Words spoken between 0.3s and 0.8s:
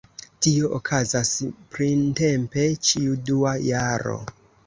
Tio